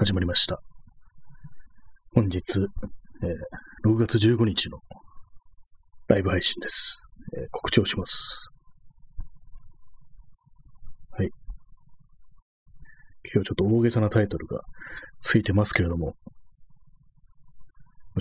[0.00, 0.62] 始まりました。
[2.14, 2.40] 本日、
[3.22, 4.78] えー6月15日の
[6.08, 7.02] ライブ配信です。
[7.36, 8.48] えー告知をします。
[11.10, 11.28] はい。
[13.30, 14.62] 今日ちょっと大げさなタイトルが
[15.18, 16.14] ついてますけれども、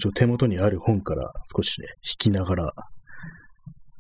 [0.02, 2.74] ちょっと手元にある本から少しね、引きながら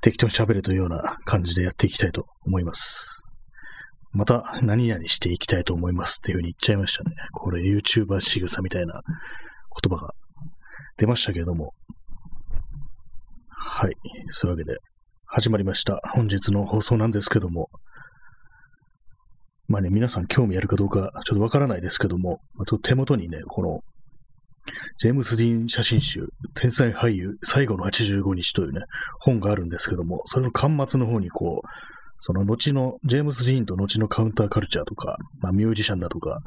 [0.02, 3.23] 適当に喋るというような感じでやっていきたいと思います。
[4.12, 7.16] また何々していきたいと思いますっていう風に言っちゃいましたね。
[7.32, 9.01] これ YouTuber 仕草みたいな
[9.84, 10.14] 言葉が
[10.97, 11.74] 出ましたけれども。
[13.50, 13.93] はい。
[14.32, 14.78] そういうわけで
[15.25, 16.01] 始まりました。
[16.14, 17.70] 本日の放送なんですけども。
[19.68, 23.82] まあね、皆さん興味あるかどうかちょっとわからないですけども、ちょっと手元にね、この
[24.98, 28.82] ジェームス・ディーン写真集、天才俳優最後の85日というね、
[29.20, 31.68] 本があるんですけども、それの巻末の方にこう、
[32.19, 36.39] その後の、ジェームス・ディーンと後のカウンターカルチャーとか、まあミュージシャンだとか、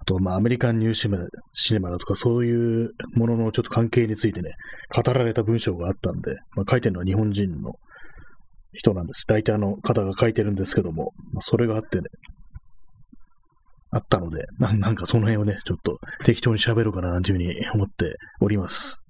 [0.00, 4.52] あとまあアメリカンニューシネマシネマだとか、そういうもののちょっと関係についてね、
[4.94, 7.72] 語られた文章があったんで、まあ書いてるのは日本人の
[8.72, 9.24] 人なんです。
[9.28, 12.04] ライターの方が書いてるんですけども、まあ、それがあってね、
[13.90, 19.04] あったのでな、なんかその辺をね、ちょっと適当に喋ろうかななんていうふうに思っております。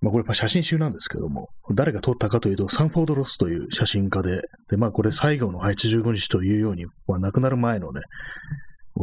[0.00, 8.02] まあこれ写真集なんですけども、誰が撮ったかというと、サンフォード・ロスという写真家で、で、まあこれ最後の85日というように、まあ亡くなる前のね、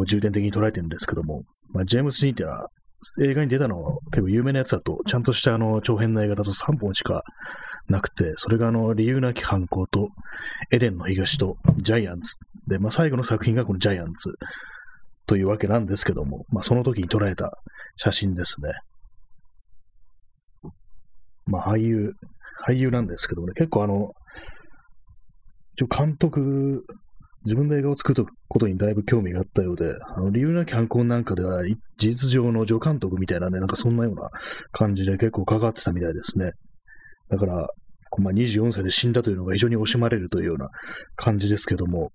[0.08, 2.68] 重点的に捉えてるんですけども、まあジェームス・ディーンっていうのは、
[3.22, 7.24] 映画に出たのは結構有名なやつだと、ちゃんとしたあの長編の映画だと3本しか
[7.90, 10.10] なくて、それがあの理由なき犯行と、
[10.72, 12.38] エデンの東とジャイアンツ。
[12.68, 14.32] で、まあ最後の作品がこのジャイアンツ
[15.26, 17.52] というわけなんですけども、まあその時に捉えた
[17.98, 18.70] 写真ですね。
[21.46, 22.14] まあ俳優、
[22.68, 24.12] 俳優なんですけどもね、結構あの、
[25.76, 26.84] 一応監督、
[27.46, 34.30] 自分で映画を作ることにだいぶ興味があったようで、あの理由なき犯行なんかでは、事実上の助監督みたいなね、なんかそんなような
[34.72, 36.52] 感じで結構関わってたみたいですね。
[37.30, 37.68] だから、
[38.20, 40.70] まあ、24歳で死んだというのが非常に惜しまれるというような
[41.16, 42.12] 感じですけども、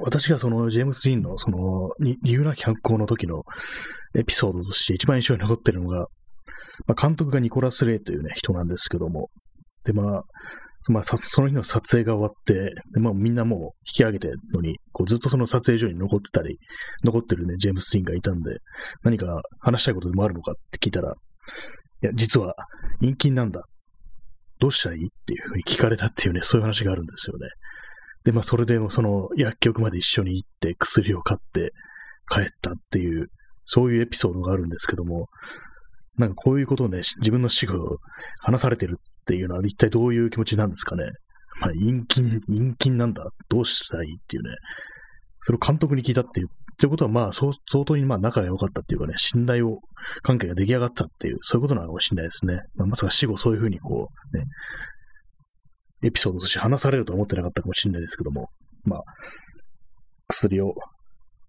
[0.00, 3.42] 私がそのジェームス・ディーンのその理由なき犯行の時の
[4.16, 6.06] エピソードとして一番印象に残ってるのが、
[6.86, 9.30] まあ、監督がニコラス・レイというね、人なんですけども、
[9.84, 10.24] で、まあ、
[10.90, 12.54] まあ、その日の撮影が終わって、
[12.94, 16.58] でまあ、みんなもう引き上げてるのに、こうずっとその撮影所に残ってたり、
[17.04, 18.58] 残ってるね、ジェームス・ディンがいたんで、
[19.02, 21.14] 何か話したいことでもあるのかって聞いたら、
[22.02, 22.54] いや、実は、
[23.00, 23.62] 陰菌なんだ。
[24.60, 27.48] どうしたらいいっていうふうに聞かれたっていうね、そういう話があるんですよね。
[28.24, 31.72] で、まあ、それでもその薬局まで一緒に行って薬を買って
[32.28, 33.28] 帰ったっていう、
[33.64, 35.26] そういうエピソードがあるんですけども、
[36.18, 37.98] なんかこういうことをね、自分の死後
[38.40, 41.04] 話されてるっていうのは一体どういう気持ちなんですかね。
[41.60, 43.24] まあ、陰菌、陰菌なんだ。
[43.48, 44.50] どうしたらいいっていうね。
[45.40, 46.46] それを監督に聞いたっていう。
[46.46, 47.52] ってことは、まあ、相
[47.84, 49.80] 当にまあ仲が良かったっていうかね、信頼を、
[50.22, 52.60] 関係が出来上がったっていう、そういうことなのかもしれないですね。
[52.76, 54.44] まあ、まさか死後そういうふうにこう、ね、
[56.04, 58.48] エピソードとして話されるとは思ってなかったかもしれないですけども、
[58.84, 59.02] まあ、
[60.28, 60.74] 薬を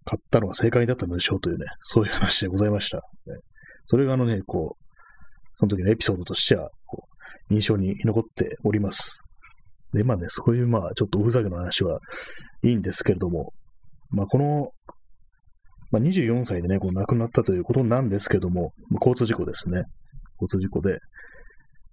[0.06, 2.98] 買ったのが正解だったのでしょうというね、そういう話でございました。
[2.98, 3.04] ね
[3.92, 4.86] それがあのね、こう、
[5.56, 7.08] その時のエピソードとしては、こ
[7.50, 9.26] う、印象に残っております。
[9.94, 11.98] で、まあね、そういうまあ、ちょっとおふざけの話は
[12.62, 13.52] いいんですけれども、
[14.12, 14.70] まあこの、
[15.90, 19.82] まあ24歳でね、こう亡くなったということなんですけども、交通事故ですね。
[20.40, 21.00] 交通事故で、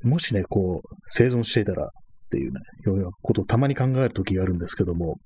[0.02, 1.88] もしね、こう、生存していたらっ
[2.28, 5.16] ていうね、ようなことをたまに考える時があるんですけども、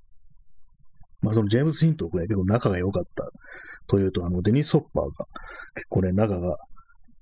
[1.19, 3.29] まあそのジェームズ・ヒントとね、結構仲が良かった
[3.91, 5.25] というと、あの、デニス・ホッパーが
[5.75, 6.55] 結構ね、仲が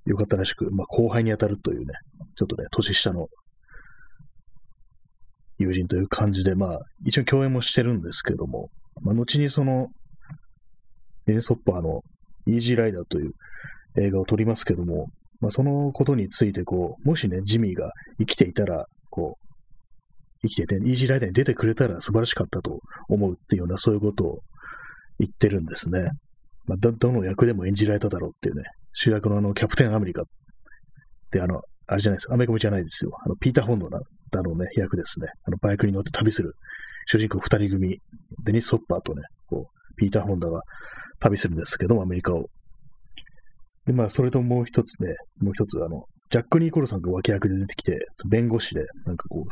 [0.06, 1.86] 良かったらしく、まあ後輩に当たるというね、
[2.36, 3.26] ちょっとね、年下の
[5.58, 8.68] 友人という感じで、まあ、一応共演もしてるんですけども、
[9.02, 9.88] まあ、後にその、
[11.26, 12.02] デニス・ホッパーの
[12.46, 13.32] イージーライダーという
[14.00, 15.08] 映画を撮りますけども、
[15.40, 19.50] まあ、そのことについて、こう、もしね、ジミーが生きていたら、こう、
[20.42, 22.78] 生きてて、イージーライダーに出てくれたら素晴らしかったと
[23.08, 24.38] 思うっていうような、そういうことを
[25.18, 26.10] 言ってるんですね。
[26.70, 28.62] まあ、ど、どの役でも演じられただろうっていうね、
[28.92, 30.24] 主役のあの、キャプテンアメリカっ
[31.32, 32.32] て、あの、あれじゃないです。
[32.32, 33.10] アメコミじゃないですよ。
[33.24, 33.98] あの、ピーター・ホンドだ
[34.42, 35.26] ろうね、役ですね。
[35.44, 36.54] あの、バイクに乗って旅する
[37.06, 37.98] 主人公二人組、
[38.44, 40.60] デニス・ホッパーとね、こう、ピーター・ホンダが
[41.18, 42.46] 旅するんですけども、アメリカを。
[43.86, 49.44] で、まあ、それともう一つね、もう一つ、あの、ジャック・ニーコルさんが脇役で出てきて、弁護士で、なんかこう、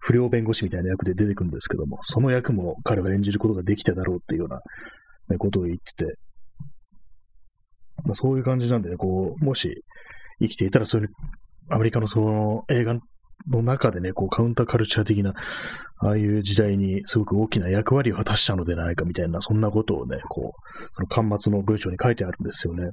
[0.00, 4.60] 不良弁護士みたいな役で出てくるんですけども、その役も彼が演じることができただろうっていうような、
[5.28, 6.14] ね、ことを言ってて、
[8.04, 9.84] まあ、そういう感じなんでね、こう、もし
[10.40, 11.10] 生きていたら、そういう
[11.70, 12.98] アメリカのその映画
[13.48, 15.34] の中でね、こうカウンターカルチャー的な、
[15.98, 22.90] ああいう時代にすごく大きな役割を果たしたのではないかみたいな、そんなことをね、こう、その端末の文章に書いてあるんですよね。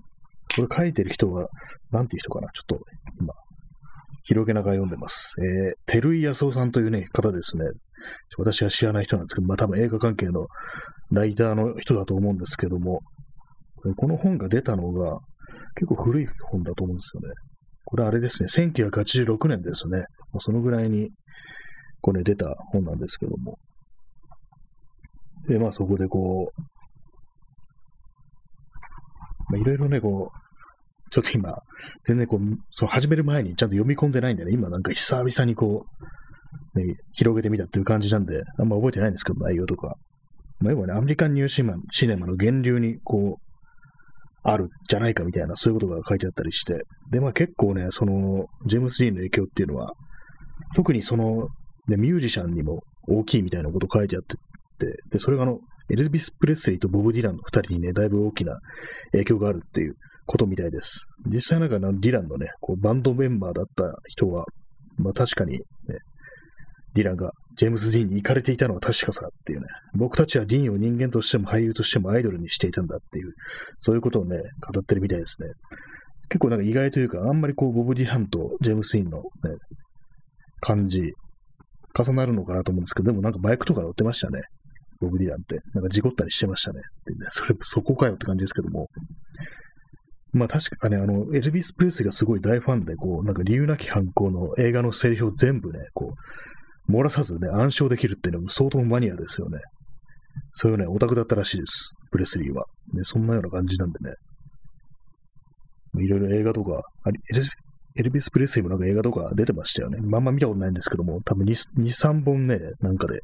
[0.55, 1.47] これ書いてる人は、
[1.91, 2.79] なんていう人かなちょっと
[3.19, 3.33] 今、
[4.23, 5.35] 広げながら読んでます。
[5.41, 7.65] えー、照井康夫さんというね、方ですね。
[8.37, 10.47] 私は知らない人なんですけど、まあ多分映画関係の
[11.11, 13.01] ライターの人だと思うんですけども、
[13.95, 15.19] この本が出たのが
[15.75, 17.33] 結構古い本だと思うんですよね。
[17.85, 20.03] これあれですね、1986年ですね。
[20.39, 21.09] そのぐらいに、
[22.01, 23.57] これ出た本なんですけども。
[25.47, 26.61] で、まあそこでこう、
[29.51, 30.48] まあいろいろね、こう、
[31.11, 31.57] ちょっと今、
[32.05, 32.39] 全然こう、
[32.71, 35.85] その始める前にちゃんと読み込んでないんでね、今なんか久々にこ
[36.75, 39.95] う、ね、広げてみたっていう感じなんで、あんま覚えてないんですけど、内容とか。
[40.59, 43.49] まあ、要はね、アメリカンニューシマシネマの源流にこう、
[44.43, 49.93] あるじゃないかみたいな、そういうことが書いてあったりして、で、まあ結構ね、その、ジェームス・ディーンの影響っていうのは、
[50.75, 51.47] 特にその、
[51.87, 54.21] ね、ミュージシャンにも大きいみたいなこと書いてあっ
[54.77, 55.59] て、で、それがあの、
[55.91, 58.59] エリザベス・プレスリーとボブ・ディランの二人にね、だいぶ大きな
[59.11, 59.95] 影響があるっていう
[60.29, 61.07] ことみたいです。
[61.25, 64.45] 実際なんかディランのね、こうバンドメンバーだった人は、
[64.97, 65.63] まあ確かにね、
[66.93, 69.65] ディランがジェームズ・ディーンに行かれていたのは確かさっていうね、
[69.95, 73.33] 僕たちはディーンを人間としても俳優としてもアイドルにしていたんだっていう、
[73.77, 74.37] そういうことをね、
[74.71, 75.47] 語ってるみたいですね。
[76.29, 79.23] 結構なんか意外というか、あんまりこう、ボブ・ディランとジェームス・ディーンのね、
[80.61, 81.01] 感じ、
[81.97, 84.41] 重なるのかなと思うんですけど、でもなんかバイクとか乗ってましたね。
[85.01, 85.59] ボブ・ディランって。
[85.73, 86.81] なんか事故ったりしてましたね。
[87.05, 88.87] でねそれ、そこかよって感じですけども。
[90.31, 96.13] まあ確かね、あの、エルビス・プレスがすごい大ファンで、こう、なんか理由なき犯行の映画のセリフを全部ね、こ
[96.87, 99.59] う、漏らさずね、暗唱できるっていうのも相当マニアですよね。
[100.51, 101.93] そういうね、オタクだったらしいです。
[102.11, 102.65] プレスリーは。
[102.93, 104.15] ね、そんなような感じなんでね。
[106.03, 107.19] いろいろ映画とか、あり
[107.95, 109.97] エルビス・プレスリーもなんか映画とか出てましたよね。
[110.01, 113.19] まんま見たことないんですけども、多分2、2 3本ね、なんかで、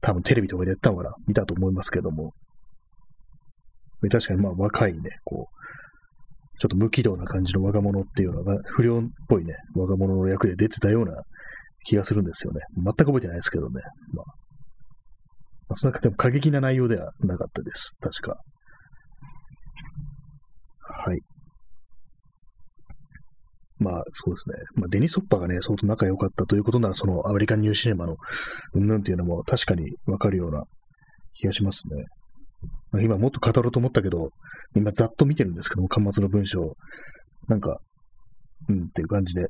[0.00, 2.32] 多分テレビとかでやったのかな、見たと思いますけども。
[4.10, 5.57] 確かにまあ若いね、こう、
[6.58, 11.22] ちょっと無軌道な感じの若者っていうのが、不良っぽいね、若者の役で出てたような
[11.84, 12.60] 気がするんですよね。
[12.76, 13.80] 全く覚えてないですけどね。
[14.12, 14.24] まあ、
[15.68, 17.96] まあ、その中でも過激な内容ではなかったです。
[18.00, 18.36] 確か。
[20.80, 21.20] はい。
[23.78, 24.56] まあ、そうですね。
[24.74, 28.16] まあ、デニス・ホッパーがね、相当仲良かったということなら、そのアメリカンニューシネマの
[28.74, 30.64] うんぬんっていうのも確かにわかるような
[31.32, 32.04] 気がしますね。
[33.00, 34.30] 今もっと語ろうと思ったけど、
[34.74, 36.76] 今ざっと見てるんですけども、端末の文章。
[37.46, 37.80] なんか、
[38.68, 39.42] うんっていう感じで。
[39.42, 39.48] で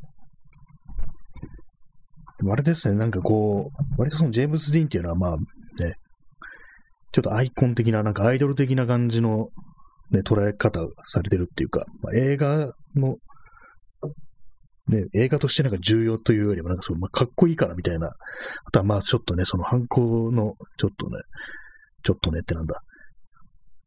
[2.42, 5.94] もあれですね、なんかこう、割とそのジェームズ・ディーンっていうのはまあね、
[7.12, 9.48] ちょっとアイコン的な、なんかアイドル的な感じの、
[10.10, 13.16] ね、捉え方されてるっていうか、まあ、映画の、
[14.88, 21.18] ね、映画としてなんか重要というよりも、なんかそう、まあ、かっこいいからみたいな、あとはまあちょっとね、その犯行の、ちょっとね、
[22.02, 22.80] ちょっとねってなんだ、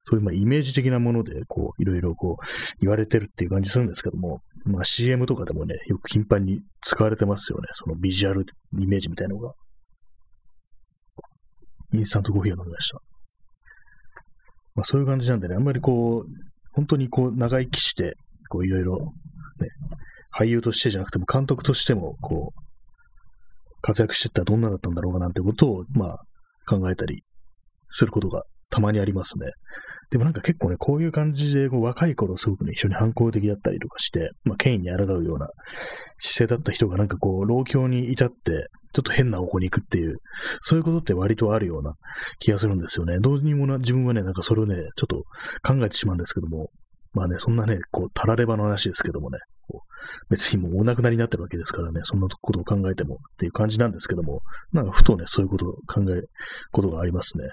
[0.02, 2.46] そういうまあイメージ的なもので、こう、いろいろこう、
[2.80, 7.68] 言われてるっていう感じするんですけども、まあ CM とかでもね、よく頻繁に使われてますよね。
[7.74, 8.46] そのビジュアル
[8.80, 9.54] イメージみたいなのが。
[11.94, 13.02] インスタントコーヒーを飲みました。
[14.76, 16.26] まあそういう感じなんでね、あんまりこう、
[16.74, 18.16] 本当にこう、長生きして、
[18.50, 18.98] こう、いろいろ、
[19.60, 19.68] ね、
[20.36, 22.62] 俳優としてじゃなくても監督としても、こう、
[23.82, 26.20] 活躍してったらどんなだったんだろうかなんてことを、まあ、
[26.66, 27.24] 考えたり
[27.90, 29.52] することがたまにありますね。
[30.10, 35.48] でもなんか結構ね、こういう感じで、こう若い頃すごくね、一緒に反抗的だったりとかして、まあ、権威に抗うような
[36.20, 40.18] 姿勢だった人がなんかこう、老境に至って、ちょっと変な方向に行くっていう、
[40.60, 41.94] そういうことって割とあるような
[42.40, 43.20] 気がするんですよね。
[43.20, 45.24] どうにもな、自分はね、なんかそれをね、ちょっと
[45.66, 46.70] 考えてしまうんですけども、
[47.14, 49.92] まあね、そんなね、こう、たらればの話ですけどもね、こう
[50.30, 54.42] 別にもうお亡くなりになってるわけですからね、そんなことを考えてもっていう感じなんですけども、
[54.74, 56.22] なんかふとね、そういうことを考え
[56.72, 57.46] ことがありますね。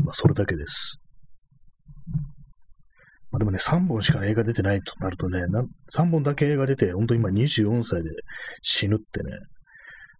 [0.00, 1.00] まあ、それだけです。
[3.30, 5.40] まあ、でもね、3本しか映画出てないとなるとね、
[5.96, 8.10] 3本だけ映画出て、本当に今24歳で
[8.62, 9.30] 死ぬってね、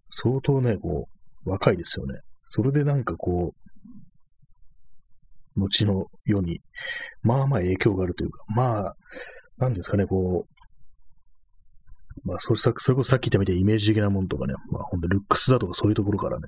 [0.09, 1.07] 相当ね、こ
[1.45, 2.19] う、若いですよね。
[2.45, 3.61] それでなんかこう、
[5.59, 6.61] 後の世に、
[7.21, 8.95] まあまあ影響があるというか、まあ、
[9.57, 10.51] なんですかね、こう、
[12.23, 16.43] まあ、それこそさっき言ったみたいにイメージ的なものとかね、まあ、ほんとルックスだとかそういうところからね、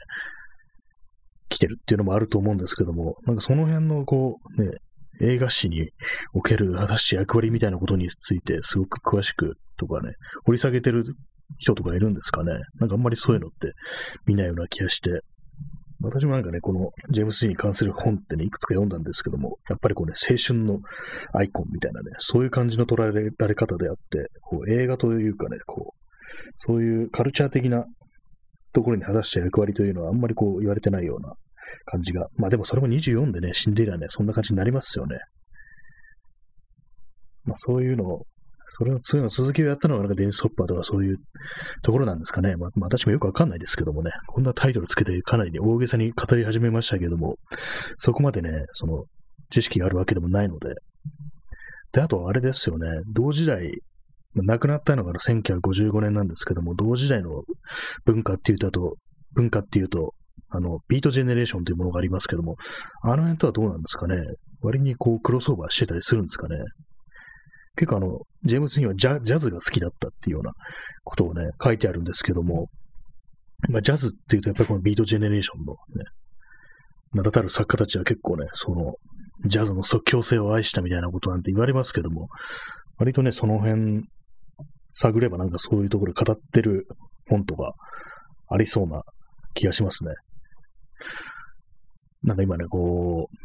[1.53, 4.71] 来てるっていうのもあると思うんですけども、なんかその辺のこう、ね、
[5.21, 5.91] 映画史に
[6.33, 10.13] おける果たして役割みたいなことについてすごく詳しくとかね、
[10.45, 11.03] 掘り下げてる
[11.59, 12.53] 人とかいるんですかね。
[12.79, 13.71] なんかあんまりそういうのって
[14.25, 15.21] 見ないような気がして、
[16.01, 20.79] 私もなんかね、このジェームス・に関する本ってね、いくつか読んだんですけども、やっぱりこうね、青春の
[21.33, 27.85] アイコンみたいなね、そういう感じの捉えられ方であって、こう映画というかね、こう、そういうカルチャー的な
[28.73, 31.33] ところに果たした役割というのはあんまりこう言われてないような
[31.85, 32.27] 感じが。
[32.37, 35.17] まあでもそれも24でね、死んでいりゃね、そんな感じになりますよね。
[37.45, 38.25] まあそういうのを、
[38.69, 41.17] それの次の続きをやったのがなんかデニス・ホッパーとかそういう
[41.83, 42.55] ところなんですかね。
[42.55, 47.35] まあ、まあ、私もよくわかんないですけどもね、こんなタイトルつけてかなり、ね、大げさに語り始めましたけども、
[47.97, 49.03] そこまでね、その
[49.51, 50.75] 知識があるわけでもないので。
[51.91, 53.71] で、あとあれですよね、同時代、
[54.35, 57.43] 亡くなったのが1955年なんですけども、同時代の
[58.05, 58.95] 文化っていうと、
[59.33, 60.13] 文化っていうと、
[60.55, 62.57] あの、ビートジェネレーションというものがありますけども、
[63.01, 64.15] あの辺とはどうなんですかね？
[64.61, 66.57] 割にこう、クロスオーバーしてたりするんですかね？
[67.75, 70.51] 結構あの、ジェームス・にはジャジャズが好きだったっていうような
[71.03, 72.67] ことをね、書いてあるんですけども、
[73.69, 76.05] まあ、ジャズっていうとやっぱりこのビートジェネレーションのね、
[77.13, 78.93] 名だたる作家たちは結構ね、その、
[79.45, 82.27] ジャズの即興性を愛したみたいなことなんて言われますけども、
[82.97, 84.03] 割とね、その辺、
[84.91, 86.85] 探ればなんかそういうところ語ってる
[87.27, 87.73] 本とか
[88.47, 89.01] ありそうな
[89.55, 90.11] 気がしますね。
[92.23, 93.35] なんか今ね、こう、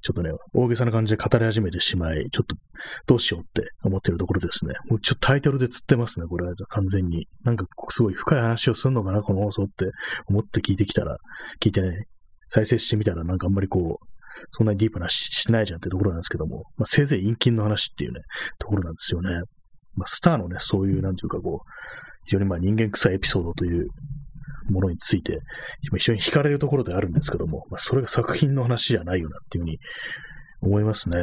[0.00, 2.56] ちょっとね、大げさな感じで語り始めてしまい、ちょっと
[3.06, 4.74] どうしようって思ってるところですね。
[4.88, 7.26] もうちょっとタイトルで釣ってますね、これは完全に。
[7.42, 9.86] なんかすごい深い話をするのかな、この放送って
[10.26, 11.18] 思って聞いてきたら、
[11.60, 12.06] 聞いてね、
[12.46, 14.06] 再生してみたらなんかあんまりこう、
[14.50, 18.20] そんなにディープな話しないじゃんってところなんですけども、まあ、せいぜい陰菌の話っていうね、
[18.58, 19.30] ところなんですよね。
[19.96, 21.68] まあ、スターのね、そういう、なんていうかこう、
[22.26, 23.88] 非常にまあ人間臭いエピソードという
[24.68, 25.40] ものについて、
[25.98, 29.78] 非常に惹かれるところであるんですけども、まあ、それが作品の話じゃないよなっていうふうに
[30.60, 31.16] 思いますね。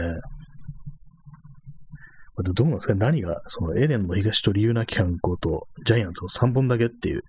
[2.37, 2.95] どうなんですか？
[2.95, 7.21] 何が、そのエデンの東と理由なき犯行とジャイアンツの3本だけっていう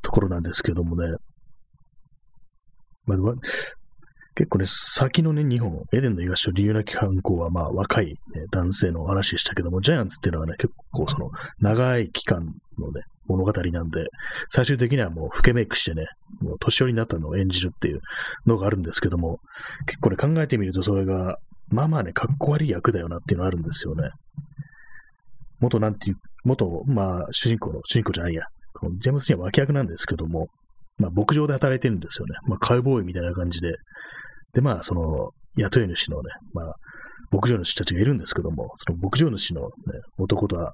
[0.00, 1.16] ところなんですけどもね。
[3.04, 3.18] まあ、
[4.36, 8.14] 結構ね、先のね、日本、エデンの東と理由なき犯行は、まあ、若い、ね、
[8.50, 12.40] 男性の話でしたけども、ジャイアンツっていうのはね、結構その、長い期間
[12.78, 14.06] のね、物語なんで、
[14.48, 16.06] 最終的にはもう老けメイクしてね、
[16.40, 18.00] もう年寄りになったのを演じるっていう
[18.44, 19.38] のがあるんですけども、
[19.86, 21.38] 結構ね、考えてみるとそれが、
[21.68, 24.10] まあまあね、かっこ悪い役だよなっていうのがあるんですよね。
[25.60, 28.42] 元なんていう、元、まあ、主人公の、主人公じゃないや、
[28.74, 30.48] このジェームス・には脇役なんですけども、
[30.98, 32.34] まあ、牧場で働いてるんですよね。
[32.46, 33.74] まあ、カウボーイみたいな感じで。
[34.54, 36.74] で、まあ、その、雇い主のね、まあ、
[37.30, 39.68] 牧場主たちがいるんですけども、その牧場主の、ね、
[40.18, 40.72] 男とは、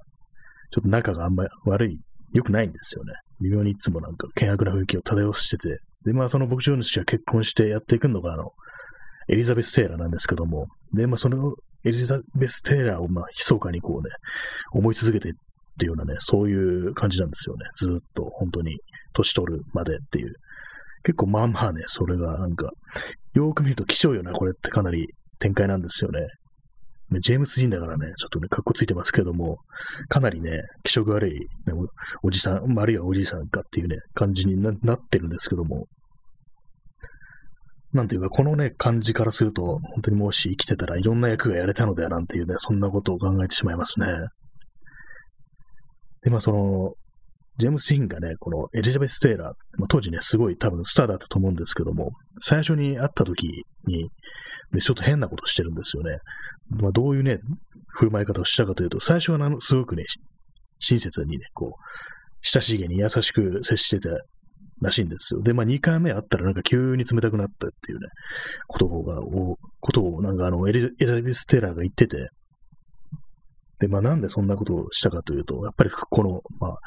[0.70, 1.98] ちょっと仲があんまり悪い
[2.32, 3.12] 良くないんですよね。
[3.40, 5.78] 微妙にいつもなんか険悪な雰囲気を漂わしてて。
[6.04, 8.50] で、まあその牧場主が結婚してやっていくのが、あの、
[9.28, 14.10] エリザベス・テイラーなんですけども、で、まあそのエリザベス・テイラーをまあ密かにこうね、
[14.72, 15.32] 思い続けてっ
[15.78, 17.64] ていうようなね、そういう感じなんですよね。
[17.74, 18.78] ずっと本当に
[19.12, 20.34] 年取るまでっていう。
[21.02, 22.70] 結構まあまあね、それがなんか、
[23.34, 26.20] よーく見ると希少よな、これってかなり展開なんですよね。
[27.20, 29.58] ジェームス・ジンだからね、ちょっとね、格好ついてますけども、
[30.08, 31.46] かなりね、気色悪い、ね、
[32.22, 35.86] おじさん、あるいはおじいさんかっていうね、感じになってるんですけども、
[37.92, 44.06] なんていうか、このね、感じからすると、本当にもし生きてたらいろんな役がやれたのではなんていうね、そんなことを考えてしまいますね。
[46.22, 46.94] で、まあその、
[47.60, 54.10] ジェームス・ヒンがね、このエリザベス・テイラー、まあ、当時ね、すごい多分スターだったと思うんですけども、最初に会った時に、
[54.80, 56.18] ちょっと変なことしてるんですよね。
[56.70, 57.38] まあ、どういうね、
[57.88, 60.04] 振る舞い方をしたかというと、最初はすごくね、
[60.78, 61.70] 親切にね、こう、
[62.42, 64.10] 親しげに優しく接してた
[64.80, 65.42] らしいんですよ。
[65.42, 68.06] で、まあ、2回目会ったらなんか急に冷たくなったっていうね、
[68.66, 69.20] ことが、
[69.80, 72.30] ことをなんかあのエリザベス・テイラーが言ってて、
[73.80, 76.78] で、まあ、なんでそんなことをしたかというと、やっぱりこの、まあ、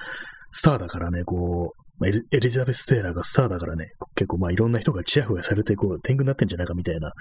[0.56, 7.12] スターだからね、こう、まあ、エリザベス・テイラーがスターだからね、結構まあいろんな人がチヤホヤされて、こう、天狗になってんじゃないかみたいな、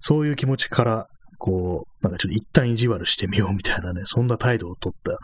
[0.00, 1.06] そういう気持ちから、
[1.38, 5.16] こう、なんかちょっと一旦意地悪してみようみたいなね、そんな態度をとったっ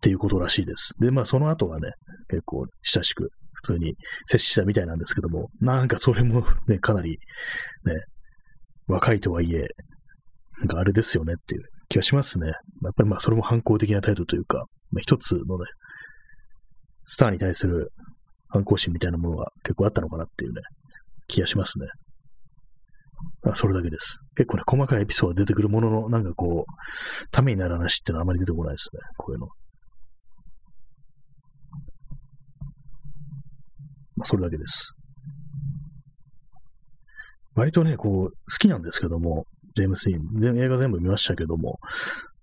[0.00, 0.94] ていうことらしいです。
[0.98, 1.90] で、まあその後はね、
[2.30, 3.94] 結構親しく普通に
[4.26, 7.18] 接したみたいなんですけども、なんかそれもね、かなり
[7.84, 7.94] ね、
[8.86, 9.66] 若いとはいえ、
[10.60, 12.46] なんかあれですよねっていう気がしますね。
[12.46, 12.54] やっ
[12.96, 15.64] ぱりまあそれも反抗的な態度というか、まあ、一つのね、
[17.10, 17.90] スターに対する
[18.48, 20.60] 反抗心みたいなものが結構あったのかなっていうね、
[21.26, 21.86] 気がしますね。
[23.44, 24.20] あそれだけです。
[24.36, 29.00] 結構ね、細かいエピソード出てくるものの、なんかこう、ためになる話っていうのはあまり出てこないですね。
[29.16, 29.46] こういうの。
[34.16, 34.94] まあ、それだけです。
[37.54, 39.46] 割とね、こう、好きなんですけども、
[39.76, 41.78] ジェームス・イン、映画全部見ましたけども、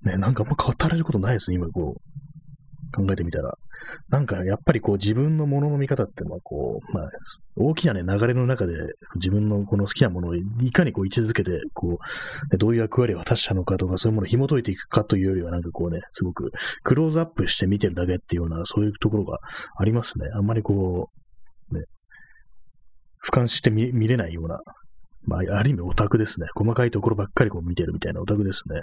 [0.01, 3.53] ね、なんかあんま語られることないですね、今こう、考えてみたら。
[4.09, 7.09] なんかやっぱりこう自分のものの見方っていうのはこう、まあ、
[7.55, 8.73] 大きなね、流れの中で
[9.15, 11.99] 自分のこの好きなものをいかにこう位置づけて、こ
[12.53, 16.51] う、どういう役割を果たしたのかとか、そういうものを紐解いていくかというよりは、なんかこうね、すごく
[16.83, 19.39] クローズアップして見てるだけっていうような、そういうところが
[19.77, 20.27] ありますね。
[20.33, 21.09] あんまりこ
[21.71, 21.85] う、ね
[23.25, 24.59] 俯瞰して見見れないような、
[25.23, 26.47] まあ、ある意味オタクですね。
[26.53, 28.81] 細かいところばっかりこう見てるみたいなオタクですね。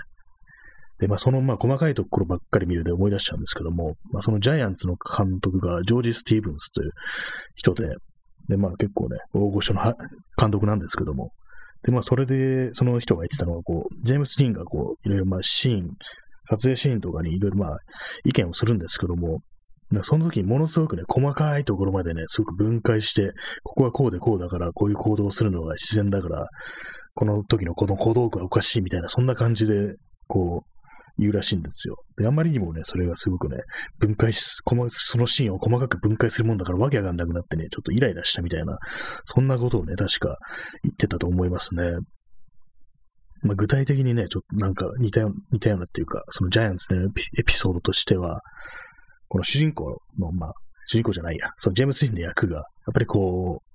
[1.03, 6.93] で、まあ、その、まあ、細かいところばっかり見るで思い出しちゃうんですけども、まあ、そのジャイアンツの監督がジョージ・スティーブンスという
[7.57, 7.89] 人で、
[8.49, 9.83] で、まあ、結構ね、大御所の
[10.39, 11.33] 監督なんですけども、
[11.83, 15.91] で、まあ、それで、その人が言ってたのは、こう、ジェームス・ディーンが、こう、いろいろ、まあ、シーン、
[16.45, 17.79] 撮影シーンとかにいろいろ、まあ、
[18.25, 19.41] 意見をするんですけども、
[20.03, 23.33] その時にものすごくね、細かいところまでね、すごく分解して、
[23.65, 26.47] ここはこうでこうだから、こういう行動をするのが自然だから、
[27.15, 29.95] この時のこの小道具はおかしいみたいな、そんな感じで、
[30.29, 30.72] こう、
[31.19, 31.97] 言うらしいんですよ。
[32.17, 33.59] で、あまりにもね、それがすごくね、
[33.99, 34.41] 分解し、
[34.89, 38.79] そのシーンを細かく分解するもんだからわけわかんなくなってね、ちょっとイライラしたみたいな、
[39.25, 40.37] そんなことをね、確か
[40.83, 41.93] 言ってたと思いますね。
[43.43, 47.09] まあ、具体的にね、ちょっとなんか似たよう似たようなっていうか、そのジャイアンツのエ
[47.45, 48.41] ピソードとしては、
[49.29, 50.53] この主人公の、まあ、
[50.87, 52.65] 主人公じゃないや、そのジェームス・リンの役が、やっ
[52.95, 53.72] ぱりこう、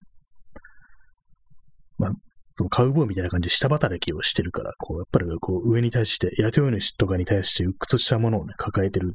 [2.58, 9.14] そのカウボーイみたいな感じで下働きをしてるから、こう、やっぱりこう上に対して、雇い主とかに対して鬱屈したものをね、抱えてる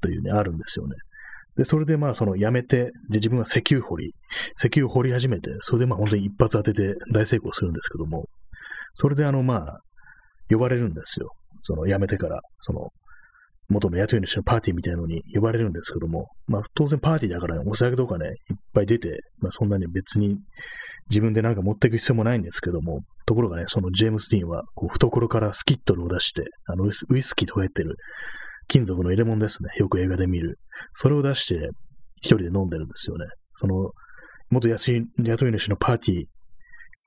[0.00, 0.94] というね、あるんですよね。
[1.58, 4.14] で、それでまあ、その辞めて、で、自分は石油掘り、
[4.58, 8.24] 石油掘り始めて、それでまあ、本当に一発当てて大成功するんですけども、
[8.94, 9.80] それであの、まあ、
[10.48, 11.28] 呼ばれるんですよ。
[11.60, 12.88] その辞めてから、その、
[13.68, 20.38] 元の雇い主のパーティーみたいなのに呼ばれるんですけども、まあ当然パーティーだから、ね、お酒とかね、いっぱい出て、まあそんなに別に
[21.10, 27.96] 自分でなんか持っていく必要もないんですけども、ところがね、そのジェームス・ディーンは、こう懐からスキットルを出して、あのウイスキーとか入ってる
[28.68, 29.70] 金属の入れ物ですね。
[29.76, 30.58] よく映画で見る。
[30.92, 31.70] それを出して、
[32.22, 33.26] 一人で飲んでるんですよね。
[33.54, 33.90] その、
[34.50, 36.24] 元雇い主のパーティー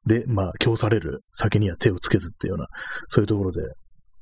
[0.05, 2.67] で、まあ、供される酒には手をつけずっていうような、
[3.07, 3.61] そういうところで、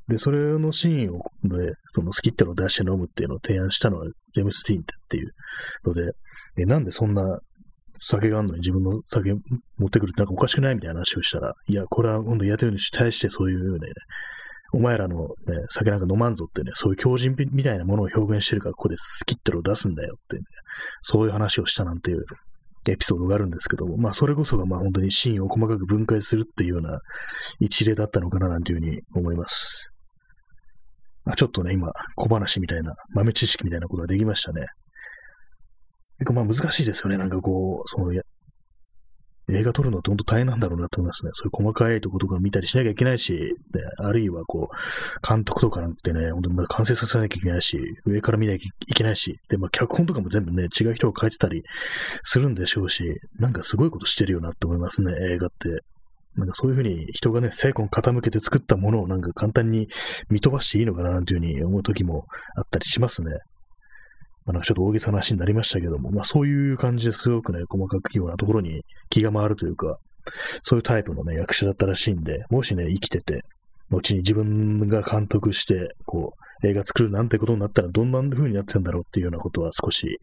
[0.08, 5.32] で、それのシーンを、で、そのスキットルを出して飲むっていうのを提案したのは、ジェームス・ティーンってっていう
[5.86, 6.12] ので、
[6.58, 7.40] え、なんでそんな
[8.04, 9.34] 酒があるのに自分の酒
[9.78, 13.88] 持ってくるってなんかおかしくないみたいな話をしたら、いや、これは今度雇い主に対してそういうね、
[14.74, 15.28] お前らの、ね、
[15.70, 20.44] 酒なんか飲まんぞってね、そういう強靭みたいなものを表現してるから、ここでスキットルを出すんだよって、ね、
[21.02, 22.26] そういう話をしたなんていう
[22.90, 27.00] エピソードがあるんですけども、まあそれこそがまあ本当にシーンを細かく分解するっていうような
[27.60, 29.92] 一例だったのかななんていうふうに思います。
[31.26, 34.66] あちょっとね、今、小話みたいな、豆知識みたいなことができましたね。
[36.22, 37.18] 結構まあ難しいですよね。
[37.18, 38.14] なんかこう、その、
[39.50, 41.32] 映画撮るのって本当大変なんだろうなと思いますね。
[41.34, 51.64] そういう細かいところとか見たりしなきゃいけないし、ね、あるいはこう、監督とかなんてね、本当に完成させなきゃいけないし、上から見なきゃいけないし、で、まあ脚本とかも全部ね、違う人が書いてたり
[52.22, 53.04] するんでしょうし、
[53.40, 55.84] なんかすごいことしてるよなって思いますね、映画って。
[56.36, 59.90] なんかそういうふうに人がね、精魂傾けて作ったものをなんか簡単に
[60.30, 63.32] 見飛ばしていいのかななんていうふうに思う時もあったりしますね。
[64.46, 69.98] まあ、なんかちょっと大げさな話になりましたけども、まあそういう感じですごくね、細かくようなところに気が回るというか、
[70.64, 73.44] そういうタイプのね、役者だったらしいんで、もしね、生きてて、
[73.92, 80.20] 後に自分が監督して、こう、映画作るなんてことになったらどんな風になってたんだろうっていうようなことは少し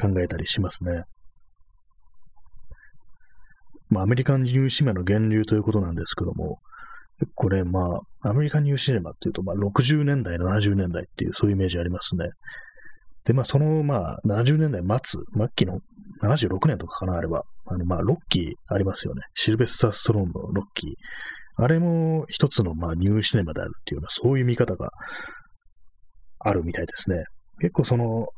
[0.00, 1.04] 考えたりしますね。
[3.88, 6.58] まあ、アメリカンニューシネマの源流ということなんですけども、
[7.34, 12.28] これ、まあ、アメリカンニューシネマっていうと、まあ、60年代、70年代っていう、そういうイメージありますね。
[13.28, 15.80] で、まあ、その、まあ、70年代末、末期の、
[16.22, 19.20] 76年とかかな、あれば、あの、まあ、ロッキーありますよね。
[19.34, 20.90] シルベスター・ストローンのロッキー。
[21.62, 24.90] あれも一つの、まあ、ニューシネマであるっていうような、そういう見方が
[26.38, 27.24] あるみたいですね。
[27.60, 28.28] 結構その、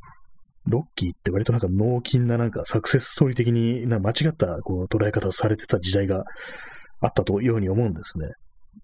[0.66, 6.24] ロッキーって割となんか脳筋ななんかサクセスストーリー的にな間違ったこう捉え方をされてた時代が
[7.00, 8.26] あったというように思うんですね。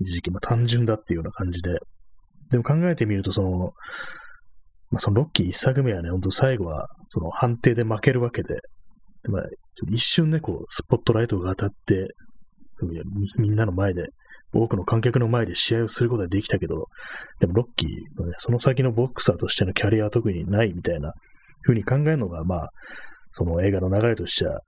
[0.01, 1.79] 一時期、まあ単純だっていうような感じで。
[2.51, 3.73] でも考えてみると、その、
[4.91, 8.55] まあ、そのロッキー一作目はね、ほんと最後は、その判定で負けるわけで、
[9.25, 9.43] でまあ、
[9.91, 12.09] 一瞬ね、こう、スポットライトが当たって、
[12.69, 13.01] そうい
[13.39, 14.05] みんなの前で、
[14.53, 16.87] 多くの観客の前で試合をすることができたけど、
[17.41, 21.13] でもロッキーのね、その先のボクサーとしてのキャリアは特にないみたいな
[21.65, 22.69] ふうに考えるのが、まあ、
[23.33, 24.61] その映画の流れとしては、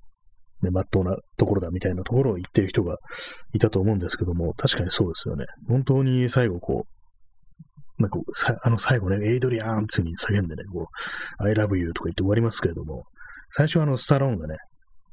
[0.63, 2.97] ね、まっとうなところだみたいなところを言ってる人が
[3.53, 5.45] いたと思うんですけども、確かにそうですよね。
[5.69, 6.98] 本当に最後こう、
[7.99, 8.19] なんか
[8.63, 10.89] あの最後ね、エイドリアンツに叫んでね、こ
[11.41, 13.05] う、I love you とか言って終わりますけれども、
[13.51, 14.57] 最初はあの、スタローンがね、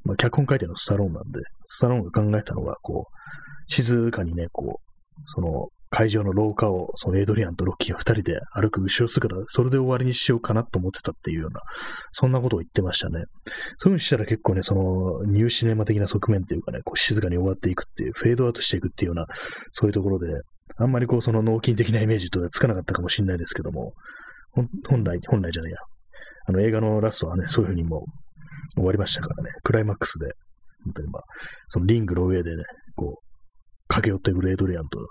[0.03, 11.61] まあ、脚本書いてのスタローンなんで、スタローンが考えたのが、こう、静かにね、こう、その、会場の廊下を、そのエイドリアンとロッキーが二人で歩く後ろ姿、それで終わりにしようかなと思ってたっていうような、
[12.11, 13.23] そんなことを言ってましたね。
[13.77, 19.25] そういうふうにしたら結構ね、その、ニューシネマ的な側面っていうかね、こう静かに終わっていくっていう、フェードアウトしていくっていうような、
[19.71, 20.27] そういうところで、
[20.77, 23.93] あんまりこう、その脳筋的なイメージとはつかなかったかもしれないですけども、
[24.89, 25.77] 本来、本来じゃないや。
[26.47, 28.05] あの映画のラストはね、そういうふうにも
[28.75, 30.33] 終わりましたからね、クライマックスで、
[30.83, 31.23] 本当にまあ、
[31.67, 32.63] そのリングの上でね、
[32.95, 33.25] こう、
[33.87, 35.05] 駆け寄ってくるエイドリアンと、ね、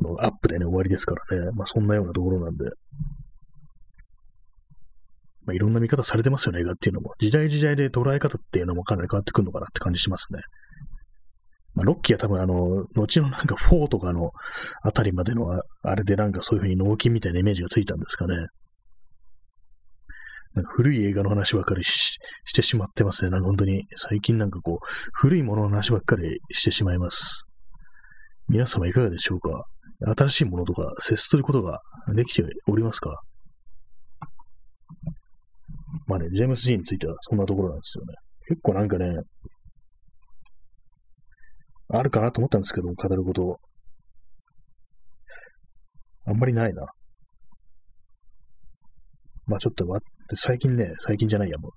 [0.00, 2.64] のアップでね、終わりですからね、まあそんなようなところなんで、
[5.46, 7.14] まあいろんな見方されてますよね、映画っていうのも。
[7.18, 10.40] 時代時代で捉え方っていうのもかなり変わってくるのかなって感じしますね。
[11.76, 14.32] まあ、ロッキーは多分あの、後のなんか4とかの
[14.82, 18.34] あたりまでのあれでなんかそういう風に納金みたいなイメージがついたんですかね。
[20.54, 22.18] なんか古い映画の話ばっかりし
[22.54, 23.30] てしまってますね。
[23.30, 27.44] なんか本当に最近なんかこう、古いものの話ばっかりしてしまいます。
[28.48, 29.64] 皆様いかがでしょうか？
[30.16, 31.80] 新しいものとか接することが
[32.14, 33.20] できておりますか？
[36.06, 38.14] まあね、ジェームス・ジーンについてはそんなところなんですよね。
[38.48, 39.12] 結構なんかね、
[41.88, 43.60] あるかなと思ったんですけど、語ること。
[46.26, 46.86] あんまりないな。
[49.46, 51.70] まあちょっと待って、最近ね、最近じゃないや、もう、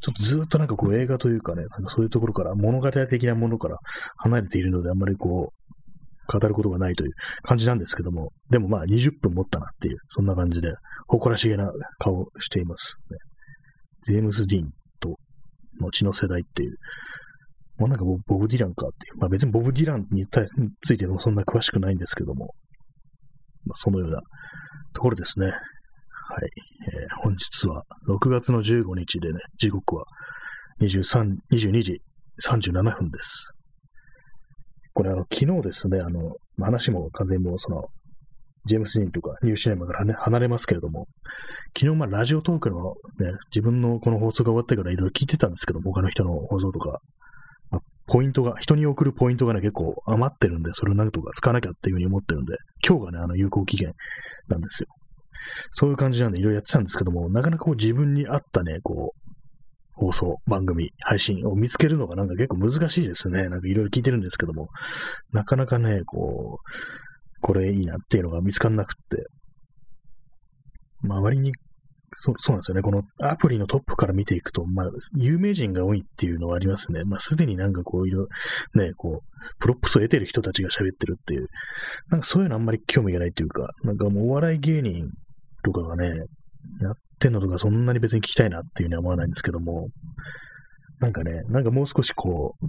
[0.00, 3.78] ちょっとずっとなんかこう映画というかね、なんかそういうところから、物語的なものから
[4.18, 5.66] 離れているので、あんまりこう、
[6.28, 7.10] 語ることがないという
[7.42, 10.72] 感じなんですけども、でもまあ20分持ったなっていう、そんな感じで、
[11.08, 13.18] 誇らしげな顔をしています、ね。
[14.04, 15.16] ジェームス・ディーンと、
[15.80, 16.76] 後の世代っていう、
[17.78, 19.18] もうなんかボブ・ディランかっていう。
[19.18, 22.54] まあ別にボブ・ディランについてもそんな詳しくないんですけども、
[23.66, 24.20] まあそのような
[24.94, 25.46] ところですね。
[25.46, 25.54] はい。
[25.54, 30.04] えー、本日は6月の15日でね、時刻は
[30.80, 32.00] 23、22時
[32.44, 33.54] 37分です。
[34.92, 37.84] これあの、昨日ですね、あの、話も完全にもうその、
[38.64, 41.06] ジェームス・ディーンとかニューシネマからね、離れますけれども、
[41.78, 46.98] 昨日まあラジオトークのね、自分のこの放送が終わってからいろいろ聞いてたんですけども、他の人の放送とか、
[48.06, 52.54] ポイントが、人に送るポイントがね、結構余ってるんで、それをなんとか使わなきゃっていうふうに思ってるんで、
[52.86, 53.92] 今日がね、あの有効期限
[54.48, 54.88] なんですよ。
[55.72, 59.26] そういう感じなんでいろいろやってたんですけども、なかなかこう自分に合ったね、こう、
[59.96, 63.48] 放送、番組、配信を見つけるのがなんか結構難しいですね。
[63.48, 64.68] なんかいろいろ聞いてるんですけども、
[65.32, 69.24] なかなかね、こう、これいいなっていうのが見つかんなくって、
[71.02, 71.52] 周りに
[72.18, 72.82] そう、そうなんですよね。
[72.82, 77.04] このアプリのトップから見ていくと、まあ、有名人が多いっていうのはありますね。
[77.04, 78.26] まあ、すでになんかこう、いろ、
[78.74, 81.48] ね、こう、プロップスを得てる人たちが喋ってるっていう、
[82.08, 85.10] なんかそういうのあんまり興味がないっていうか、なんかもうお笑い芸人
[85.62, 86.08] とかがね、
[86.80, 89.88] やってんのとかそんなに別に聞きたいなっていうふうには思わないんですけども、
[91.00, 92.66] なんかね、なんかもう少しこう、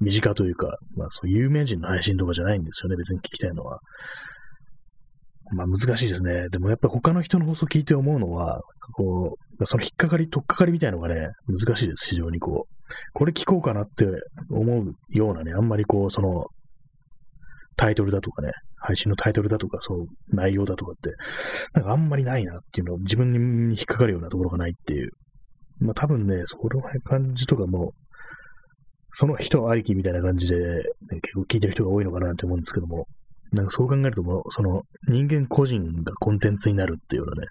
[0.00, 3.80] 身近というか、まあそう有名人の配信とかじゃないんですよね、別に聞きたいのは。
[5.52, 6.48] まあ難しいですね。
[6.50, 8.60] でもやっぱ他の人の放送聞いて思うのは、
[8.94, 12.74] こう、その引っかかり、とっかかりみたいのがね、難しいです、非常にこう。
[13.12, 14.06] これ聞こうかなって
[14.50, 16.46] 思うようなね、あんまりこう、その、
[17.76, 21.14] タイトルだとかね、配信のタイトルだとか、そう、内容だとかって、
[21.74, 25.10] なんかあんまりないなっていうのを自分に引っかかるようなところがないっていう。
[25.80, 27.92] まあ多分ね、その感じとかも、
[29.12, 30.82] その人ありきみたいな感じで、ね、
[31.22, 33.06] 結構聞いてる人が多いのかなって思うんですけども、
[33.52, 37.48] なんかそう考えると、その人間個人がコンテンツになるっていうようなね、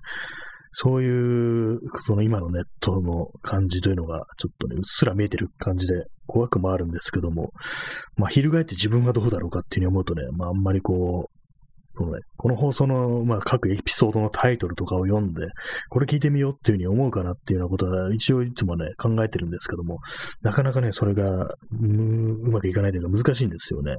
[0.71, 7.51] そういう、その今のネットの感じというのが、ちょっとね、うっすら見えてる感じで怖くもあるんですけども、
[8.15, 11.37] まあ、翻って自分はどうだろうかっていうふうに思うとね、まあ、あんまりこう、
[11.97, 15.47] このね、この放送の、まあ、各エピソードのタイトルとかを読んで、
[15.89, 19.97] これ聞いてみようっていうふうに思うかなっていうようなことは、一応いつもね、考えてるんですけども、
[20.43, 23.95] なかなかね、それが、うまくいかないというか難しいんですよね。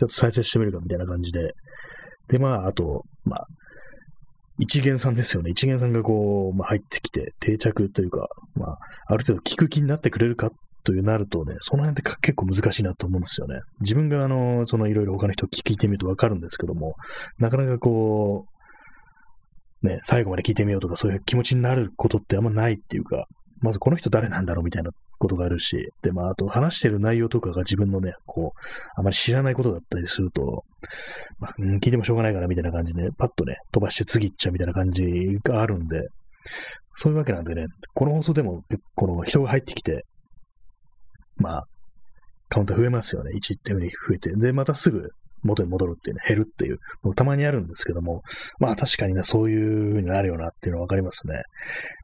[0.00, 1.52] ちょっと再生してみるかみたいな感じで。
[2.28, 3.46] で、まあ、あと、まあ、
[4.58, 5.50] 一元さんですよね。
[5.50, 10.50] 一元さんがこう、まあ、入ってきて定着というか、まあ、ある程度聞く気になってくれるか
[10.84, 13.60] というなるとね、その辺って結構難しいなと思うんですよね。
[13.80, 16.94] 自分があの、そのいろいろ他の人聞いてみるとわかるんですけども、
[17.38, 18.46] なかなかこ
[19.82, 23.26] う、ね、最後まで聞いてみようとかそういう気持ちになることってあんまないっていうか、
[23.60, 28.60] まずこの人誰なんだろうみたいなことがあるし、で、まあ、あと話してる内容とかが自分のね、こう、
[28.96, 30.64] あまり知らないことだったりすると、
[31.38, 35.04] まあ、聞いてもしょうがないからみたいな感じで、ね、パッとね、飛ばして次行っちゃうみたいな感じ
[35.44, 36.08] があるんで、
[36.94, 38.62] そういうわけなんでね、この放送でも、
[38.94, 40.04] この人が入ってきて、
[41.36, 41.66] まあ、
[42.48, 43.30] カウンター増えますよね。
[43.34, 44.32] 1っていう風に増えて。
[44.34, 45.10] で、またすぐ
[45.42, 48.22] 元に戻るっていうね、減るっていう、もうたまにあるんですけども、
[48.58, 51.42] まあ確かにね、そういう風になるよなっていうのはわかりますね。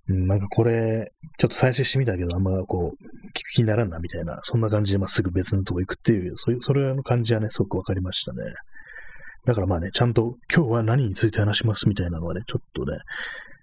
[0.09, 8.38] うん、なんかこれ、ちょっと再生してみたけど、あんまこう、聞く気にならんなみたいな、そんな感じでまっすぐ別のとこ行くっていう、そういう、それの感じはね、すごくわかりましたね。
[9.44, 12.99] だからまあね、ちゃんと今日は何について話しますみたいなのはね、ちょっとね、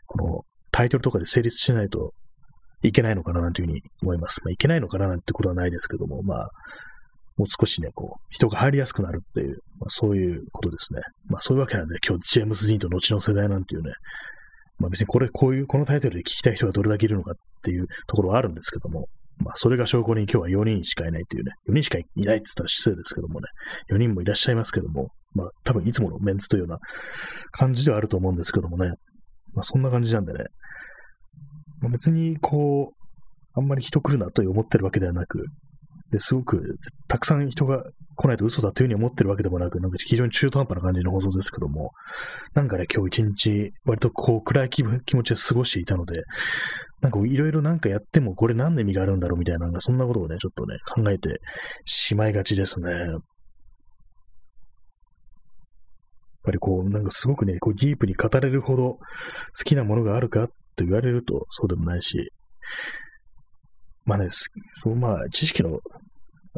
[0.06, 2.14] このタイトルとかで成立しないと
[2.84, 4.42] いけないのかななんていうふうに思います。
[4.44, 6.50] まあ、いけないのかななんてことはないですけども、まあ、
[7.38, 11.02] もう少しね、こう、人が入りやすくなるっていう、まあ、そういうことですね。
[11.28, 13.92] まあそういうわけなんで、今日ジェームス・ディーンと後の世代なんていうね、
[14.80, 23.48] まあ別にこれ、こういう、このタイトルで聞きたい人がどれだけいるのかっていうところはあるんですけども、まあそれが証拠に今日は4人しかいないというね、4人しかいないって言ったら失礼ですけどもね、
[23.92, 26.78] 4人もいらっしゃいますけども、まあ多分いつものメンツというような
[27.52, 28.94] 感じではあると思うんですけどもね、
[29.54, 30.46] まあそんな感じなんでね、
[31.82, 33.04] まあ、別にこう、
[33.56, 35.46] あんまり人来るなと思ってるわけではなく、
[36.14, 37.84] ですごく、たくさん人が
[38.16, 41.92] 来ないと嘘だというふうに思ってるわけでもなく、なんか非常に中途半端な感じの放送ですけども、
[42.54, 46.22] なんかね、今日一日、割とこう、暗い気分気持ちで過ごしていたので、
[47.02, 51.42] なんかいろいろなんかやってもこれ何の意味があるんだろうみたいな、なんかそんなことをね、ちょっとね、考えて
[51.86, 52.92] しまいがちですね。
[52.92, 53.20] やっ
[56.44, 59.00] ぱりこう、なんかすごくね、こうディープに語れるほど好
[59.66, 62.32] きなものがあるかと言われるとそうでもないし、
[64.06, 65.80] まあね、そう、まあ、知識の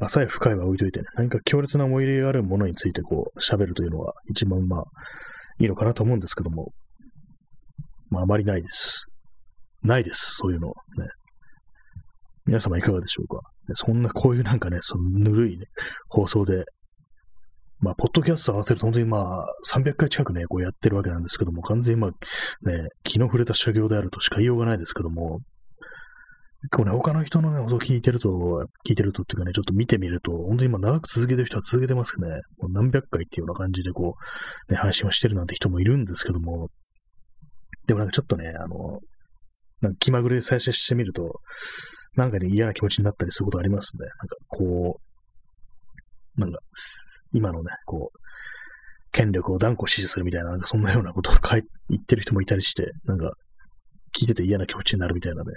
[0.01, 4.84] 浅い深いは置いといてね、何か強烈な思い入れがあるものについてこう、喋るというのは一番まあ、
[5.60, 6.73] いいのかなと思うんですけども、
[8.10, 9.05] まあ、あまりないです。
[9.84, 10.67] ないです、そういうの。
[10.67, 10.73] ね。
[12.45, 13.41] 皆様いかがでしょうか。
[13.73, 15.65] そんな、こういうなんかね、そのぬるいね、
[16.10, 16.65] 放送で、
[17.79, 22.12] まあ、ポッドキャスト合わせると本当にまあ、300回近くね、こうやってるわけなんですけども、完全にまあ、
[22.69, 25.39] ね、気の触れた作業であるとしか言いようがないですけども、
[26.65, 28.30] 結構ね、他の人のね、放送聞いてると、
[28.88, 32.28] 聞いてるとっていうかね、ちょっと見てみると、本当に今長く続けてる人は続けてますね。
[32.58, 34.15] もう何百回っていうような感じでこ
[34.67, 36.69] う、ね、配信をしてるなんて人もいるんですけども、
[37.88, 38.99] でもなんかちょっとね、あの、
[39.82, 41.39] なんか気まぐれで再生してみると、
[42.15, 44.06] なんかね、嫌な気持ちになったりすることありますね。
[44.06, 44.99] なんかこ
[46.38, 46.58] う、なんか、
[47.32, 48.19] 今のね、こう、
[49.12, 51.36] 権力を断固支持するみたいな、なんかそんなようなことを
[51.89, 53.34] 言ってる人もいたりして、なんか、
[54.17, 55.51] 聞いてて嫌な気持ちになるみたいなね、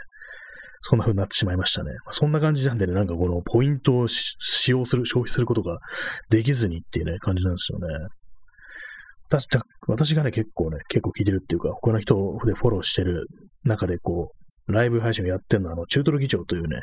[0.83, 1.91] そんな風になってしまいましたね。
[2.05, 5.79] まあ、そんな感じなんでね、なんかこのポイントを使用する、消費することが
[6.31, 7.87] できずにっていうね、感じなんですよね。
[9.31, 9.47] 私
[9.87, 12.15] 私がね、結構ね、結構聞いてるっていうか、他の人
[12.47, 13.27] でフォローしてる
[13.65, 16.83] 中でこう、ライブ配信をやってるのは、あの、中トロ議長というね、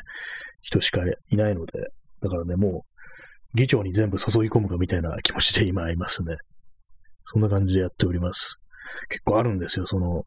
[0.62, 1.72] 人しかいないので、
[2.20, 6.36] だからね、もう、議長に全部注ぎ込むかみたいな気持ちで今いますね。
[7.24, 8.58] そんな感じでやっております。
[9.08, 10.24] 結構あるんですよ、その、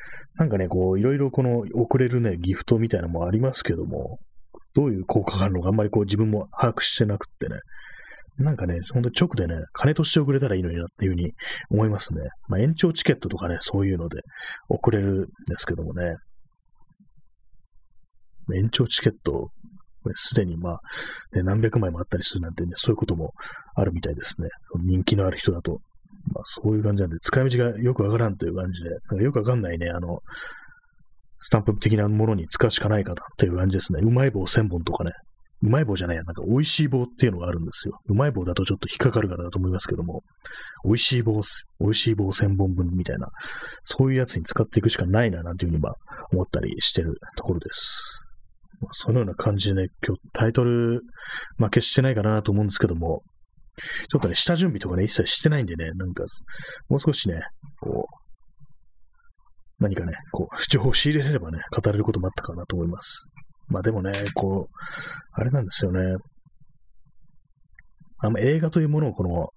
[0.36, 4.18] なんかね、こう、いろいろこの送れるね、ギフトみたいなのもありますけども、
[4.74, 7.60] どういう効果があるのかあんまりこう自分も把握してなくってね、
[8.38, 11.32] なんかね、ほんと直でね、金として送れたらいいのになっていうふうに
[11.70, 12.20] 思いますね。
[12.48, 14.20] まあ延長チケットとかね、そういうので
[14.68, 16.16] 送れるんですけどもね。
[18.54, 19.50] 延長チケット、
[20.14, 20.80] すでにまあ、
[21.32, 23.32] ね、何百枚もあったりするなんてね、そういうことも
[23.74, 24.48] あるみたいですね。
[24.76, 25.80] 人気のある人だと。
[26.32, 30.20] まあ、そういう感じなんで、使い道がよくわからんという感じで、なんかよくわかんないね、あの、
[31.40, 34.00] スタンプ的なものに使うしかないかなっていう感じですね。
[34.02, 35.12] うまい棒1000本とかね。
[35.60, 37.98] うまい棒じゃないや、なんか美味しい棒っていうのがあるんですよ。
[38.06, 40.22] うまい棒だとちょっと引っかかるからだと思いますけども、
[40.84, 41.40] 美味しい棒、
[41.80, 43.28] 美味しい棒1000本分みたいな、
[43.84, 45.94] そういうやつに使っていくしかないな、なんていうふうにまあ
[46.32, 48.20] 思ったりしてるところです。
[48.80, 51.00] まあ、そのような感じでね、今日タイトル
[51.56, 53.22] 負けしてないかなと思うんですけども、
[54.10, 56.24] ちょっとね、下準備とかね、一切してないんでね、なんか、
[56.88, 57.40] もう少しね、
[57.80, 58.28] こう、
[59.78, 63.28] 何かね、こう、情報を仕入れれればね、語れることもあったかなと思います。
[63.68, 64.74] まあでもね、こう、
[65.32, 66.00] あれなんですよね。
[68.18, 69.48] あんま映画というものをこの、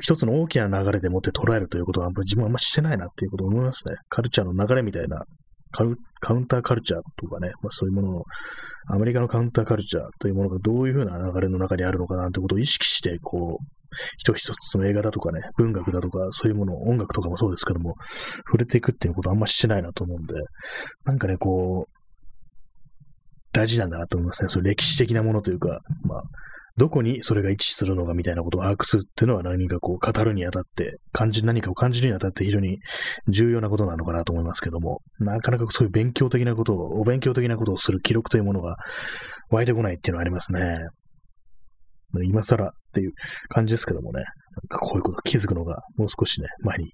[0.00, 3.96] 一つの大きな流れでもって捉えるということは、自分はあんましてないなっていうことを思いますね。
[4.08, 5.24] カルチャーの流れみたいな
[5.72, 5.84] カ
[6.34, 8.24] ウンターカルチャーとかね、まあ、そういうものの、
[8.88, 13.64] アメリカのカウンターカルチャーというものがどういうふうな流れの中にあるのかなってことを意識して、こう、
[14.18, 17.94] 一つ一つの映画だとかね、文学だとか、そういうもの、音楽とかもそうですけども、
[18.46, 20.34] 触れていくっていうことはあんましてないなと思うんで、
[21.04, 22.02] なんかね、こう、
[23.52, 24.48] 大事なんだなと思いますね。
[24.48, 26.22] そういう歴史的なものというか、まあ、
[26.76, 32.78] どこにそれが位置するのかみたいなことを把握するっていうのは何かこう語るにあたって、感じ、何かを感じるにあたって非常に
[33.28, 38.76] 重要なことなのかなと思いますけども、なかなかそういう勉強的なことを、お勉強的なことをする記録というものが
[39.50, 40.78] 湧いてこないっていうのはありますね。
[42.24, 43.12] 今更っていう
[43.48, 44.24] 感じですけどもね、なん
[44.68, 46.92] かこういうこと気づくのがもう少しね、前に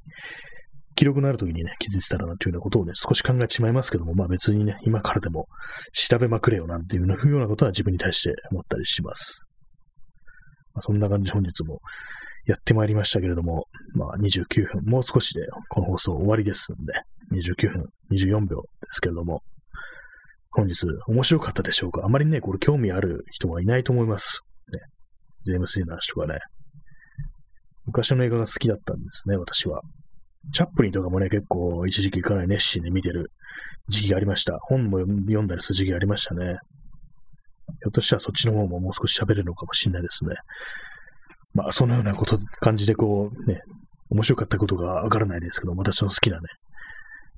[0.95, 5.47] 記録のある時にね、気づいてたらなというようなことをね、少し考えてしまいますけども、まあ別にね、今からでも
[5.93, 9.48] 調べまくれよなんていうようなことは自分に対して思ったりします。
[10.79, 11.81] まあ、そんな感じ本日も
[12.47, 16.93] やってまいりましたけれども、まあ29分、もう少しでこの放送終わりですんで、
[17.33, 19.43] 29分24秒ですけれども、
[20.53, 22.03] 本日面白かったでしょうか？
[22.05, 24.43] あまりね、これ興味ある人はいないと思います。
[24.73, 24.79] ね、
[25.43, 26.39] ジェームス・ディーの話とかね。
[27.85, 29.83] 昔の映画が好きだったんですね、私は。
[30.53, 33.33] チャップリンとかもね、結構一時期かなり熱心に見てる
[33.89, 34.57] 時期がありました。
[34.61, 36.59] 本も読んだりする時期がありましたね。
[37.81, 40.35] ひょっとしたらそっちの方ももう少し喋れるのかもしれないですね。
[41.55, 43.63] まあ、そのようなこと、感じでこう、ね、
[44.11, 46.49] 面白かったことがわからないですけど、私の好きなね、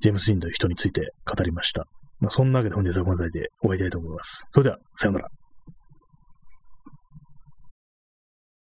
[0.00, 1.86] ジェームス・インという人について語りました。
[2.18, 4.46] まあ、そんなわけで本日はこの辺りで終わりたいと思います。
[4.50, 5.28] それでは、さようなら。